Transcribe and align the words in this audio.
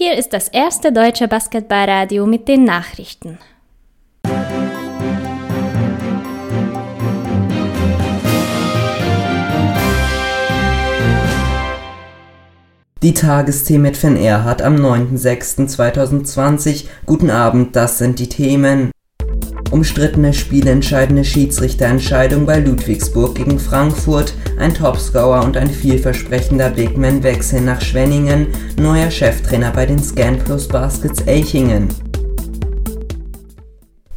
Hier 0.00 0.16
ist 0.16 0.32
das 0.32 0.46
erste 0.46 0.92
deutsche 0.92 1.26
Basketballradio 1.26 2.24
mit 2.24 2.46
den 2.46 2.62
Nachrichten. 2.62 3.40
Die 13.02 13.12
Tagestee 13.12 13.78
mit 13.78 13.96
Finn 13.96 14.16
Erhardt 14.16 14.62
am 14.62 14.76
9.06.2020. 14.76 16.84
Guten 17.04 17.30
Abend, 17.30 17.74
das 17.74 17.98
sind 17.98 18.20
die 18.20 18.28
Themen. 18.28 18.92
Umstrittene 19.70 20.32
spielentscheidende 20.32 21.24
Schiedsrichterentscheidung 21.24 22.46
bei 22.46 22.58
Ludwigsburg 22.58 23.34
gegen 23.34 23.58
Frankfurt, 23.58 24.32
ein 24.58 24.72
Topscorer 24.72 25.44
und 25.44 25.56
ein 25.56 25.70
vielversprechender 25.70 26.70
Bigman 26.70 27.22
wechseln 27.22 27.66
nach 27.66 27.80
Schwenningen, 27.80 28.46
neuer 28.80 29.10
Cheftrainer 29.10 29.70
bei 29.70 29.84
den 29.84 30.02
Scanplus 30.02 30.68
Baskets 30.68 31.20
Elchingen. 31.22 32.07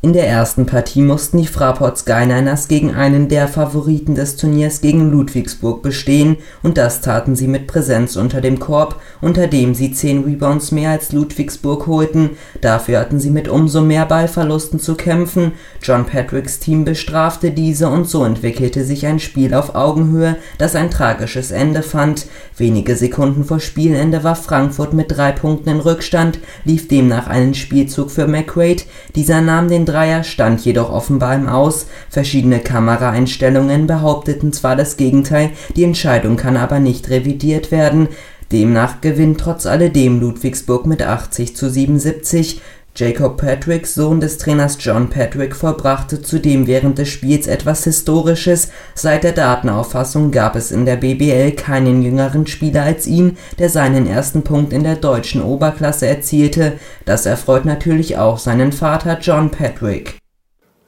In 0.03 0.13
der 0.13 0.27
ersten 0.27 0.65
Partie 0.65 1.03
mussten 1.03 1.37
die 1.37 1.45
Fraport 1.45 1.95
Skyliners 1.95 2.67
gegen 2.67 2.95
einen 2.95 3.27
der 3.27 3.47
Favoriten 3.47 4.15
des 4.15 4.35
Turniers 4.35 4.81
gegen 4.81 5.11
Ludwigsburg 5.11 5.83
bestehen. 5.83 6.37
Und 6.63 6.79
das 6.79 7.01
taten 7.01 7.35
sie 7.35 7.47
mit 7.47 7.67
Präsenz 7.67 8.15
unter 8.15 8.41
dem 8.41 8.57
Korb, 8.57 8.99
unter 9.21 9.45
dem 9.45 9.75
sie 9.75 9.93
10 9.93 10.23
Rebounds 10.23 10.71
mehr 10.71 10.89
als 10.89 11.11
Ludwigsburg 11.11 11.85
holten, 11.85 12.31
dafür 12.61 12.99
hatten 12.99 13.19
sie 13.19 13.29
mit 13.29 13.47
umso 13.47 13.81
mehr 13.81 14.07
Ballverlusten 14.07 14.79
zu 14.79 14.95
kämpfen, 14.95 15.51
John 15.83 16.07
Patricks 16.07 16.57
Team 16.57 16.83
bestrafte 16.83 17.51
diese 17.51 17.87
und 17.87 18.07
so 18.07 18.23
entwickelte 18.23 18.83
sich 18.83 19.05
ein 19.05 19.19
Spiel 19.19 19.53
auf 19.53 19.75
Augenhöhe, 19.75 20.37
das 20.57 20.75
ein 20.75 20.89
tragisches 20.89 21.51
Ende 21.51 21.83
fand. 21.83 22.25
Wenige 22.57 22.95
Sekunden 22.95 23.43
vor 23.43 23.59
Spielende 23.59 24.23
war 24.23 24.35
Frankfurt 24.35 24.93
mit 24.93 25.15
drei 25.15 25.31
Punkten 25.31 25.69
in 25.69 25.79
Rückstand, 25.79 26.39
lief 26.65 26.87
demnach 26.87 27.27
einen 27.27 27.53
Spielzug 27.53 28.09
für 28.09 28.25
McQuaid, 28.25 28.87
dieser 29.15 29.41
nahm 29.41 29.67
den 29.67 29.85
Dreier 29.91 30.23
stand 30.23 30.63
jedoch 30.63 30.89
offenbar 30.91 31.35
im 31.35 31.49
Aus, 31.49 31.87
verschiedene 32.09 32.59
Kameraeinstellungen 32.59 33.87
behaupteten 33.87 34.53
zwar 34.53 34.75
das 34.75 34.95
Gegenteil, 34.95 35.49
die 35.75 35.83
Entscheidung 35.83 36.37
kann 36.37 36.55
aber 36.55 36.79
nicht 36.79 37.09
revidiert 37.09 37.71
werden. 37.71 38.07
Demnach 38.51 39.01
gewinnt 39.01 39.39
trotz 39.39 39.65
alledem 39.65 40.19
Ludwigsburg 40.19 40.85
mit 40.85 41.01
80 41.01 41.55
zu 41.55 41.69
77. 41.69 42.61
Jacob 42.93 43.37
Patrick, 43.37 43.87
Sohn 43.87 44.19
des 44.19 44.37
Trainers 44.37 44.77
John 44.79 45.09
Patrick, 45.09 45.55
vollbrachte 45.55 46.21
zudem 46.21 46.67
während 46.67 46.97
des 46.97 47.07
Spiels 47.07 47.47
etwas 47.47 47.85
Historisches. 47.85 48.69
Seit 48.95 49.23
der 49.23 49.31
Datenauffassung 49.31 50.31
gab 50.31 50.57
es 50.57 50.71
in 50.71 50.85
der 50.85 50.97
BBL 50.97 51.53
keinen 51.53 52.01
jüngeren 52.01 52.47
Spieler 52.47 52.83
als 52.83 53.07
ihn, 53.07 53.37
der 53.59 53.69
seinen 53.69 54.07
ersten 54.07 54.43
Punkt 54.43 54.73
in 54.73 54.83
der 54.83 54.97
deutschen 54.97 55.41
Oberklasse 55.41 56.05
erzielte. 56.05 56.79
Das 57.05 57.25
erfreut 57.25 57.63
natürlich 57.63 58.17
auch 58.17 58.37
seinen 58.37 58.73
Vater 58.73 59.17
John 59.19 59.51
Patrick. 59.51 60.17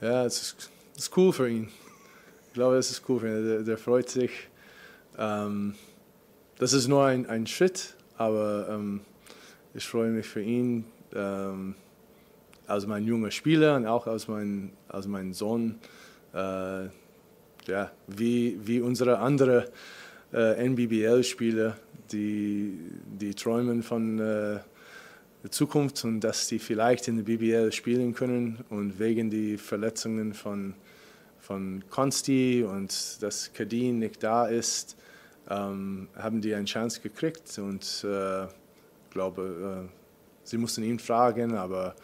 Ja, 0.02 0.26
es 0.26 0.42
ist, 0.42 0.70
es 0.98 1.04
ist 1.04 1.18
cool 1.18 1.32
für 1.32 1.50
ihn. 1.50 1.70
Ich 2.48 2.54
glaube, 2.54 2.76
es 2.76 2.92
ist 2.92 3.04
cool 3.08 3.22
für 3.22 3.28
ihn. 3.30 3.46
Der, 3.48 3.62
der 3.62 3.78
freut 3.78 4.10
sich. 4.10 4.50
Ähm, 5.18 5.76
das 6.60 6.74
ist 6.74 6.90
nur 6.90 7.06
ein, 7.06 7.28
ein 7.28 7.48
Schritt, 7.48 7.96
aber 8.18 8.68
ähm, 8.70 9.02
ich 9.74 9.88
freue 9.88 10.10
mich 10.10 10.28
für 10.28 10.42
ihn. 10.42 10.84
Ähm, 11.16 11.76
als 12.68 12.88
mein 12.88 13.06
junger 13.06 13.32
Spieler 13.32 13.76
und 13.76 13.86
auch 13.86 14.08
als 14.08 14.28
mein, 14.28 14.72
als 14.88 15.08
mein 15.08 15.34
Sohn, 15.34 15.80
äh, 16.34 16.86
ja, 17.68 17.92
wie, 18.08 18.60
wie 18.64 18.82
unsere 18.82 19.20
anderen 19.20 19.66
äh, 20.34 20.66
NBBL-Spieler, 20.68 21.78
die, 22.12 22.78
die 23.20 23.34
träumen 23.34 23.84
von 23.84 24.20
äh, 24.20 24.60
der 25.44 25.52
Zukunft 25.52 26.04
und 26.06 26.22
dass 26.22 26.48
sie 26.48 26.60
vielleicht 26.60 27.08
in 27.08 27.18
der 27.18 27.24
BBL 27.24 27.72
spielen 27.72 28.14
können 28.14 28.64
und 28.70 29.00
wegen 29.00 29.30
die 29.30 29.58
Verletzungen 29.58 30.34
von, 30.34 30.74
von 31.40 31.84
Konsti 31.90 32.64
und 32.64 33.22
dass 33.22 33.52
Kadin 33.54 34.00
nicht 34.00 34.24
da 34.24 34.48
ist, 34.48 34.96
ähm, 35.50 36.08
haben 36.16 36.40
die 36.40 36.56
eine 36.56 36.66
Chance 36.66 37.02
gekriegt 37.02 37.58
und 37.58 37.84
ich 37.84 38.04
äh, 38.06 38.48
glaube, 39.10 39.86
äh, 39.86 39.90
sie 40.44 40.58
mussten 40.58 40.84
ihn 40.84 41.00
fragen, 41.00 41.56
aber 41.56 41.96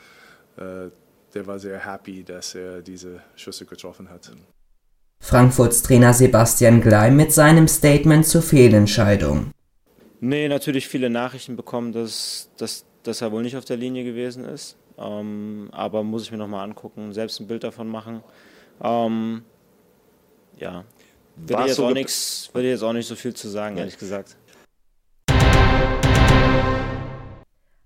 der 1.34 1.48
war 1.48 1.60
sehr 1.60 1.86
happy, 1.86 2.24
dass 2.24 2.56
er 2.56 2.82
diese 2.82 3.22
Schüsse 3.36 3.66
getroffen 3.66 4.10
hat. 4.10 4.32
Frankfurts 5.20 5.84
Trainer 5.84 6.14
Sebastian 6.14 6.82
Gleim 6.82 7.16
mit 7.16 7.34
seinem 7.34 7.68
Statement 7.68 8.26
zur 8.26 8.42
Fehlentscheidung. 8.42 9.52
Nee, 10.22 10.48
natürlich 10.48 10.88
viele 10.88 11.10
Nachrichten 11.10 11.56
bekommen, 11.56 11.92
dass, 11.92 12.50
dass, 12.58 12.86
dass 13.04 13.22
er 13.22 13.32
wohl 13.32 13.44
nicht 13.44 13.58
auf 13.58 13.66
der 13.66 13.78
Linie 13.78 14.04
gewesen 14.04 14.46
ist. 14.46 14.76
Ähm, 14.98 15.70
aber 15.72 16.04
muss 16.04 16.24
ich 16.24 16.32
mir 16.32 16.38
nochmal 16.38 16.66
angucken, 16.66 17.14
selbst 17.14 17.40
ein 17.40 17.48
Bild 17.48 17.64
davon 17.64 17.88
machen. 17.88 18.22
Ähm, 18.82 19.44
ja, 20.58 20.84
würde 21.36 21.64
jetzt, 21.68 21.76
so 21.76 21.86
auch 21.86 21.94
nix, 21.94 22.50
würde 22.54 22.70
jetzt 22.70 22.84
auch 22.84 22.92
nicht 22.92 23.08
so 23.08 23.16
viel 23.16 23.34
zu 23.34 23.48
sagen, 23.48 23.76
ja. 23.76 23.82
ehrlich 23.82 23.98
gesagt. 23.98 24.36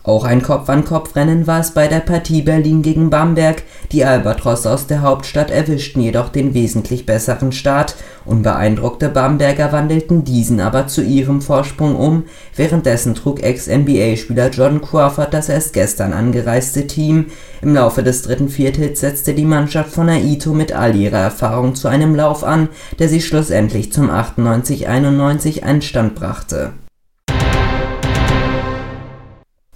Auch 0.05 0.25
ein 0.25 0.43
Kopf-an-Kopf-Rennen 0.43 1.47
war 1.47 1.61
es 1.61 1.71
bei 1.71 1.87
der 1.87 2.01
Partie 2.01 2.41
Berlin 2.41 2.81
gegen 2.81 3.09
Bamberg, 3.09 3.63
die 3.93 4.03
Albatrosse 4.03 4.69
aus 4.69 4.85
der 4.85 5.01
Hauptstadt 5.01 5.49
erwischten 5.49 6.01
jedoch 6.01 6.27
den 6.27 6.53
wesentlich 6.53 7.05
besseren 7.05 7.53
Start, 7.53 7.95
unbeeindruckte 8.25 9.07
Bamberger 9.07 9.71
wandelten 9.71 10.25
diesen 10.25 10.59
aber 10.59 10.87
zu 10.87 11.01
ihrem 11.01 11.41
Vorsprung 11.41 11.95
um, 11.95 12.23
währenddessen 12.53 13.15
trug 13.15 13.41
Ex-NBA-Spieler 13.43 14.49
Jordan 14.49 14.81
Crawford 14.81 15.33
das 15.33 15.47
erst 15.47 15.71
gestern 15.71 16.11
angereiste 16.11 16.85
Team. 16.85 17.27
Im 17.61 17.73
Laufe 17.73 18.03
des 18.03 18.23
dritten 18.23 18.49
Viertels 18.49 18.99
setzte 18.99 19.33
die 19.33 19.45
Mannschaft 19.45 19.91
von 19.91 20.09
Aito 20.09 20.53
mit 20.53 20.73
all 20.73 20.97
ihrer 20.97 21.19
Erfahrung 21.19 21.75
zu 21.75 21.87
einem 21.87 22.13
Lauf 22.13 22.43
an, 22.43 22.67
der 22.99 23.07
sie 23.07 23.21
schlussendlich 23.21 23.93
zum 23.93 24.09
98-91 24.09 25.63
Einstand 25.63 26.15
brachte 26.15 26.73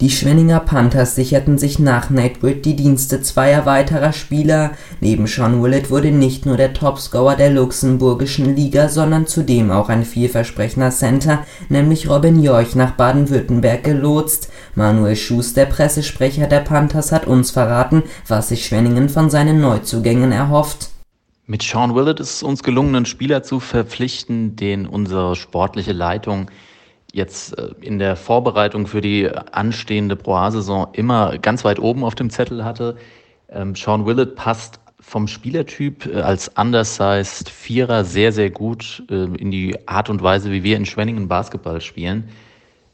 die 0.00 0.10
Schwenninger 0.10 0.60
Panthers 0.60 1.16
sicherten 1.16 1.58
sich 1.58 1.80
nach 1.80 2.08
Nightbird 2.08 2.64
die 2.64 2.76
Dienste 2.76 3.20
zweier 3.20 3.66
weiterer 3.66 4.12
Spieler. 4.12 4.70
Neben 5.00 5.26
Sean 5.26 5.60
Willett 5.60 5.90
wurde 5.90 6.12
nicht 6.12 6.46
nur 6.46 6.56
der 6.56 6.72
Topscorer 6.72 7.34
der 7.34 7.50
luxemburgischen 7.50 8.54
Liga, 8.54 8.88
sondern 8.88 9.26
zudem 9.26 9.72
auch 9.72 9.88
ein 9.88 10.04
vielversprechender 10.04 10.90
Center, 10.90 11.44
nämlich 11.68 12.08
Robin 12.08 12.40
Jorch, 12.40 12.76
nach 12.76 12.92
Baden-Württemberg 12.92 13.82
gelotst. 13.82 14.52
Manuel 14.76 15.16
Schuß, 15.16 15.54
der 15.54 15.66
Pressesprecher 15.66 16.46
der 16.46 16.60
Panthers, 16.60 17.10
hat 17.10 17.26
uns 17.26 17.50
verraten, 17.50 18.04
was 18.28 18.50
sich 18.50 18.66
Schwenningen 18.66 19.08
von 19.08 19.30
seinen 19.30 19.60
Neuzugängen 19.60 20.30
erhofft. 20.30 20.90
Mit 21.46 21.62
Sean 21.62 21.96
Willett 21.96 22.20
ist 22.20 22.34
es 22.34 22.42
uns 22.44 22.62
gelungen, 22.62 22.94
einen 22.94 23.06
Spieler 23.06 23.42
zu 23.42 23.58
verpflichten, 23.58 24.54
den 24.54 24.86
unsere 24.86 25.34
sportliche 25.34 25.92
Leitung 25.92 26.50
jetzt 27.12 27.58
äh, 27.58 27.70
in 27.80 27.98
der 27.98 28.16
Vorbereitung 28.16 28.86
für 28.86 29.00
die 29.00 29.28
anstehende 29.28 30.16
Pro 30.16 30.34
A-Saison 30.34 30.88
immer 30.92 31.38
ganz 31.38 31.64
weit 31.64 31.78
oben 31.78 32.04
auf 32.04 32.14
dem 32.14 32.30
Zettel 32.30 32.64
hatte. 32.64 32.96
Ähm, 33.48 33.74
Sean 33.74 34.06
Willett 34.06 34.34
passt 34.34 34.80
vom 35.00 35.26
Spielertyp 35.26 36.06
äh, 36.06 36.20
als 36.20 36.48
undersized 36.48 37.48
Vierer 37.48 38.04
sehr, 38.04 38.32
sehr 38.32 38.50
gut 38.50 39.02
äh, 39.10 39.24
in 39.24 39.50
die 39.50 39.88
Art 39.88 40.10
und 40.10 40.22
Weise, 40.22 40.50
wie 40.50 40.62
wir 40.62 40.76
in 40.76 40.86
Schwenningen 40.86 41.28
Basketball 41.28 41.80
spielen. 41.80 42.28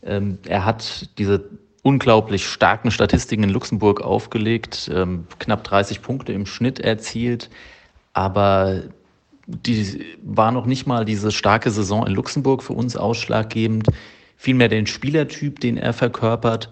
Ähm, 0.03 0.39
er 0.47 0.65
hat 0.65 1.09
diese 1.19 1.45
unglaublich 1.83 2.47
starken 2.47 2.91
Statistiken 2.91 3.43
in 3.43 3.51
Luxemburg 3.51 4.01
aufgelegt, 4.01 4.91
ähm, 4.93 5.27
knapp 5.39 5.65
30 5.65 6.03
Punkte 6.03 6.33
im 6.33 6.47
Schnitt 6.47 6.81
erzielt, 6.81 7.51
aber 8.13 8.83
die 9.47 10.05
war 10.23 10.53
noch 10.53 10.67
nicht 10.67 10.87
mal 10.87 11.05
diese 11.05 11.31
starke 11.31 11.71
Saison 11.71 12.07
in 12.07 12.15
Luxemburg 12.15 12.63
für 12.63 12.73
uns 12.73 12.97
ausschlaggebend, 12.97 13.89
vielmehr 14.37 14.69
den 14.69 14.87
Spielertyp, 14.87 15.61
den 15.61 15.77
er 15.77 15.93
verkörpert 15.93 16.71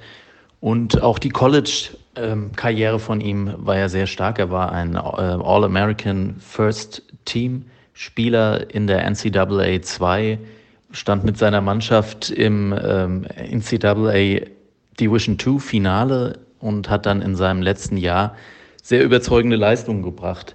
und 0.62 1.02
auch 1.02 1.18
die 1.18 1.30
College-Karriere 1.30 3.00
von 3.00 3.20
ihm 3.20 3.52
war 3.56 3.76
ja 3.76 3.88
sehr 3.88 4.06
stark. 4.06 4.38
Er 4.38 4.50
war 4.52 4.70
ein 4.70 4.94
äh, 4.94 4.98
All-American 4.98 6.36
First 6.38 7.02
Team 7.24 7.64
Spieler 7.94 8.72
in 8.72 8.86
der 8.86 9.04
NCAA 9.10 9.82
2, 9.82 10.38
stand 10.92 11.24
mit 11.24 11.36
seiner 11.36 11.60
Mannschaft 11.60 12.30
im 12.30 12.72
ähm, 12.80 13.26
NCAA 13.36 14.46
Division 15.00 15.36
2 15.36 15.58
Finale 15.58 16.38
und 16.60 16.88
hat 16.88 17.06
dann 17.06 17.22
in 17.22 17.34
seinem 17.34 17.60
letzten 17.60 17.96
Jahr 17.96 18.36
sehr 18.84 19.02
überzeugende 19.02 19.56
Leistungen 19.56 20.02
gebracht. 20.02 20.54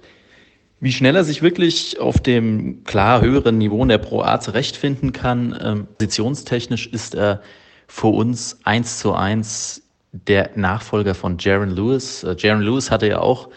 Wie 0.80 0.92
schnell 0.92 1.16
er 1.16 1.24
sich 1.24 1.42
wirklich 1.42 1.98
auf 1.98 2.20
dem 2.20 2.84
klar 2.84 3.20
höheren 3.20 3.58
Niveau 3.58 3.82
in 3.82 3.88
der 3.88 3.98
Pro 3.98 4.22
A 4.22 4.38
zurechtfinden 4.38 5.12
kann, 5.12 5.58
ähm, 5.60 5.88
positionstechnisch 5.98 6.86
ist 6.86 7.16
er 7.16 7.42
für 7.88 8.08
uns 8.08 8.60
eins 8.62 9.00
zu 9.00 9.12
eins 9.12 9.82
der 10.12 10.50
Nachfolger 10.54 11.16
von 11.16 11.36
Jaron 11.38 11.70
Lewis. 11.70 12.22
Äh, 12.22 12.36
Jaron 12.38 12.62
Lewis 12.62 12.92
hatte 12.92 13.08
ja 13.08 13.18
auch 13.18 13.48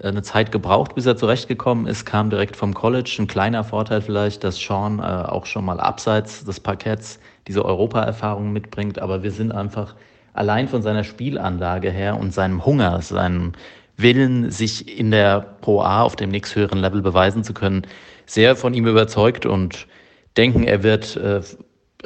äh, 0.00 0.08
eine 0.08 0.22
Zeit 0.22 0.50
gebraucht, 0.50 0.96
bis 0.96 1.06
er 1.06 1.16
zurechtgekommen 1.16 1.86
ist, 1.86 2.04
kam 2.04 2.30
direkt 2.30 2.56
vom 2.56 2.74
College. 2.74 3.14
Ein 3.20 3.28
kleiner 3.28 3.62
Vorteil 3.62 4.00
vielleicht, 4.00 4.42
dass 4.42 4.58
Sean 4.58 4.98
äh, 4.98 5.02
auch 5.02 5.46
schon 5.46 5.64
mal 5.64 5.78
abseits 5.78 6.44
des 6.44 6.58
Parketts 6.58 7.20
diese 7.46 7.64
Europaerfahrung 7.64 8.52
mitbringt. 8.52 8.98
Aber 8.98 9.22
wir 9.22 9.30
sind 9.30 9.52
einfach 9.52 9.94
allein 10.32 10.66
von 10.66 10.82
seiner 10.82 11.04
Spielanlage 11.04 11.92
her 11.92 12.18
und 12.18 12.34
seinem 12.34 12.66
Hunger, 12.66 13.00
seinem 13.02 13.52
Willen, 13.96 14.50
sich 14.50 14.98
in 14.98 15.10
der 15.10 15.40
Pro 15.60 15.80
A 15.80 16.02
auf 16.02 16.16
dem 16.16 16.30
nächst 16.30 16.54
höheren 16.54 16.78
Level 16.78 17.02
beweisen 17.02 17.44
zu 17.44 17.54
können, 17.54 17.86
sehr 18.26 18.56
von 18.56 18.74
ihm 18.74 18.86
überzeugt 18.86 19.46
und 19.46 19.86
denken, 20.36 20.64
er 20.64 20.82
wird 20.82 21.16
äh, 21.16 21.40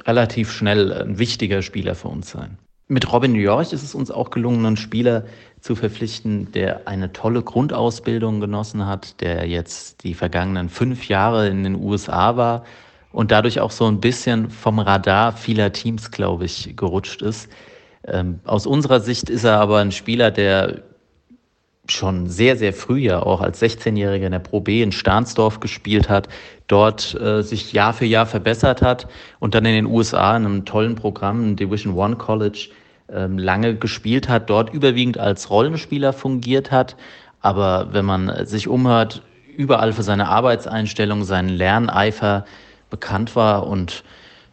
relativ 0.06 0.52
schnell 0.52 0.92
ein 0.92 1.18
wichtiger 1.18 1.62
Spieler 1.62 1.94
für 1.94 2.08
uns 2.08 2.30
sein. 2.30 2.58
Mit 2.88 3.12
Robin 3.12 3.34
Jorch 3.36 3.72
ist 3.72 3.84
es 3.84 3.94
uns 3.94 4.10
auch 4.10 4.30
gelungen, 4.30 4.66
einen 4.66 4.76
Spieler 4.76 5.24
zu 5.60 5.76
verpflichten, 5.76 6.50
der 6.52 6.88
eine 6.88 7.12
tolle 7.12 7.42
Grundausbildung 7.42 8.40
genossen 8.40 8.86
hat, 8.86 9.20
der 9.20 9.46
jetzt 9.46 10.02
die 10.02 10.14
vergangenen 10.14 10.68
fünf 10.68 11.08
Jahre 11.08 11.48
in 11.48 11.62
den 11.62 11.76
USA 11.76 12.36
war 12.36 12.64
und 13.12 13.30
dadurch 13.30 13.60
auch 13.60 13.70
so 13.70 13.86
ein 13.86 14.00
bisschen 14.00 14.50
vom 14.50 14.78
Radar 14.78 15.32
vieler 15.32 15.72
Teams, 15.72 16.10
glaube 16.10 16.46
ich, 16.46 16.76
gerutscht 16.76 17.22
ist. 17.22 17.48
Ähm, 18.04 18.40
aus 18.44 18.66
unserer 18.66 19.00
Sicht 19.00 19.30
ist 19.30 19.44
er 19.44 19.60
aber 19.60 19.78
ein 19.78 19.92
Spieler, 19.92 20.30
der 20.30 20.82
schon 21.88 22.28
sehr, 22.28 22.56
sehr 22.56 22.72
früh 22.72 22.98
ja 22.98 23.22
auch 23.22 23.40
als 23.40 23.60
16-Jähriger 23.62 24.26
in 24.26 24.32
der 24.32 24.38
Pro 24.38 24.60
B 24.60 24.82
in 24.82 24.92
Stahnsdorf 24.92 25.60
gespielt 25.60 26.08
hat, 26.08 26.28
dort 26.66 27.14
äh, 27.20 27.42
sich 27.42 27.72
Jahr 27.72 27.92
für 27.92 28.04
Jahr 28.04 28.26
verbessert 28.26 28.82
hat 28.82 29.08
und 29.38 29.54
dann 29.54 29.64
in 29.64 29.74
den 29.74 29.86
USA 29.86 30.36
in 30.36 30.44
einem 30.44 30.64
tollen 30.64 30.94
Programm, 30.94 31.56
Division 31.56 31.94
One 31.94 32.16
College, 32.16 32.68
ähm, 33.12 33.38
lange 33.38 33.74
gespielt 33.74 34.28
hat, 34.28 34.50
dort 34.50 34.72
überwiegend 34.72 35.18
als 35.18 35.50
Rollenspieler 35.50 36.12
fungiert 36.12 36.70
hat. 36.70 36.96
Aber 37.40 37.88
wenn 37.92 38.04
man 38.04 38.46
sich 38.46 38.68
umhört, 38.68 39.22
überall 39.56 39.92
für 39.92 40.02
seine 40.02 40.28
Arbeitseinstellung, 40.28 41.24
seinen 41.24 41.48
Lerneifer 41.48 42.44
bekannt 42.88 43.34
war 43.34 43.66
und 43.66 44.04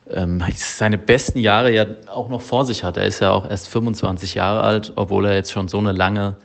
ähm, 0.09 0.44
seine 0.56 0.97
besten 0.97 1.39
Jahre 1.39 1.71
ja 1.71 1.85
auch 2.07 2.30
noch 2.30 2.41
vor 2.41 2.65
sich 2.65 2.83
hat. 2.83 2.97
Er 2.97 3.06
ist 3.06 3.19
ja 3.19 3.31
auch 3.31 3.50
erst 3.50 3.68
25 3.68 4.35
Jahre 4.35 4.62
alt, 4.62 4.94
obwohl 4.95 5.25
er 5.25 5.35
jetzt 5.35 5.51
schon 5.51 5.68
so 5.68 5.77
eine 5.77 5.91
lange 5.91 6.38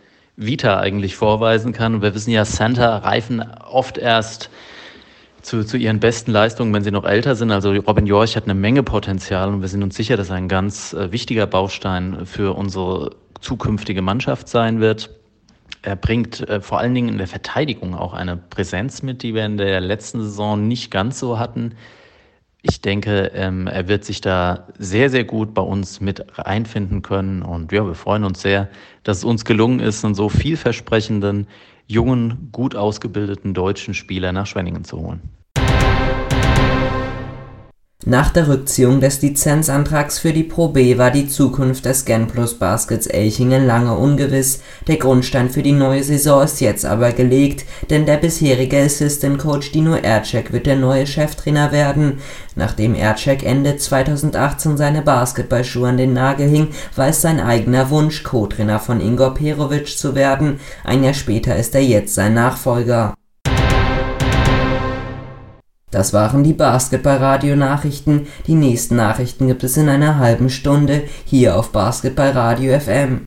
Vita 0.46 0.78
eigentlich 0.78 1.16
vorweisen 1.16 1.72
kann. 1.72 2.02
Wir 2.02 2.14
wissen 2.14 2.30
ja, 2.30 2.44
Center 2.44 2.88
reifen 2.88 3.44
oft 3.64 3.98
erst 3.98 4.50
zu, 5.42 5.64
zu 5.64 5.76
ihren 5.76 6.00
besten 6.00 6.30
Leistungen, 6.30 6.72
wenn 6.72 6.84
sie 6.84 6.90
noch 6.90 7.04
älter 7.04 7.34
sind. 7.34 7.50
Also 7.50 7.72
Robin 7.72 8.06
Jorch 8.06 8.36
hat 8.36 8.44
eine 8.44 8.54
Menge 8.54 8.82
Potenzial 8.82 9.48
und 9.48 9.60
wir 9.60 9.68
sind 9.68 9.82
uns 9.82 9.96
sicher, 9.96 10.16
dass 10.16 10.30
er 10.30 10.36
ein 10.36 10.48
ganz 10.48 10.92
äh, 10.92 11.12
wichtiger 11.12 11.46
Baustein 11.46 12.26
für 12.26 12.56
unsere 12.56 13.10
zukünftige 13.40 14.02
Mannschaft 14.02 14.48
sein 14.48 14.80
wird. 14.80 15.10
Er 15.82 15.96
bringt 15.96 16.48
äh, 16.48 16.60
vor 16.60 16.78
allen 16.78 16.94
Dingen 16.94 17.08
in 17.08 17.18
der 17.18 17.26
Verteidigung 17.26 17.94
auch 17.94 18.14
eine 18.14 18.36
Präsenz 18.36 19.02
mit, 19.02 19.22
die 19.22 19.34
wir 19.34 19.44
in 19.44 19.56
der 19.56 19.80
letzten 19.80 20.22
Saison 20.22 20.68
nicht 20.68 20.90
ganz 20.90 21.18
so 21.18 21.38
hatten. 21.38 21.74
Ich 22.64 22.80
denke, 22.80 23.32
ähm, 23.34 23.66
er 23.66 23.88
wird 23.88 24.04
sich 24.04 24.20
da 24.20 24.68
sehr, 24.78 25.10
sehr 25.10 25.24
gut 25.24 25.52
bei 25.52 25.62
uns 25.62 26.00
mit 26.00 26.38
einfinden 26.38 27.02
können. 27.02 27.42
Und 27.42 27.72
ja, 27.72 27.84
wir 27.84 27.94
freuen 27.96 28.22
uns 28.22 28.40
sehr, 28.40 28.68
dass 29.02 29.18
es 29.18 29.24
uns 29.24 29.44
gelungen 29.44 29.80
ist, 29.80 30.04
einen 30.04 30.14
so 30.14 30.28
vielversprechenden, 30.28 31.48
jungen, 31.88 32.50
gut 32.52 32.76
ausgebildeten 32.76 33.52
deutschen 33.52 33.94
Spieler 33.94 34.32
nach 34.32 34.46
Schwenningen 34.46 34.84
zu 34.84 34.98
holen. 34.98 35.41
Nach 38.04 38.30
der 38.30 38.48
Rückziehung 38.48 39.00
des 39.00 39.22
Lizenzantrags 39.22 40.18
für 40.18 40.32
die 40.32 40.42
Pro 40.42 40.66
B 40.66 40.98
war 40.98 41.12
die 41.12 41.28
Zukunft 41.28 41.84
des 41.84 42.04
Genplus 42.04 42.58
Baskets 42.58 43.06
Elchingen 43.06 43.64
lange 43.64 43.94
ungewiss, 43.94 44.60
der 44.88 44.96
Grundstein 44.96 45.50
für 45.50 45.62
die 45.62 45.70
neue 45.70 46.02
Saison 46.02 46.42
ist 46.42 46.60
jetzt 46.60 46.84
aber 46.84 47.12
gelegt, 47.12 47.64
denn 47.90 48.04
der 48.04 48.16
bisherige 48.16 48.82
Assistant 48.82 49.38
Coach 49.38 49.70
Dino 49.70 49.94
Ercek 49.94 50.52
wird 50.52 50.66
der 50.66 50.74
neue 50.74 51.06
Cheftrainer 51.06 51.70
werden. 51.70 52.18
Nachdem 52.56 52.96
Ercek 52.96 53.44
Ende 53.44 53.76
2018 53.76 54.76
seine 54.76 55.02
Basketballschuhe 55.02 55.90
an 55.90 55.96
den 55.96 56.12
Nagel 56.12 56.48
hing, 56.48 56.68
war 56.96 57.06
es 57.06 57.20
sein 57.20 57.38
eigener 57.38 57.88
Wunsch, 57.90 58.24
Co-Trainer 58.24 58.80
von 58.80 59.00
Ingor 59.00 59.34
Perovic 59.34 59.86
zu 59.96 60.16
werden. 60.16 60.58
Ein 60.82 61.04
Jahr 61.04 61.14
später 61.14 61.54
ist 61.54 61.72
er 61.76 61.84
jetzt 61.84 62.16
sein 62.16 62.34
Nachfolger 62.34 63.14
das 65.92 66.12
waren 66.12 66.42
die 66.42 66.54
Basketballradio-Nachrichten. 66.54 68.26
Die 68.48 68.54
nächsten 68.54 68.96
Nachrichten 68.96 69.46
gibt 69.46 69.62
es 69.62 69.76
in 69.76 69.88
einer 69.88 70.18
halben 70.18 70.50
Stunde 70.50 71.04
hier 71.24 71.56
auf 71.56 71.70
Basketballradio 71.70 72.80
FM. 72.80 73.26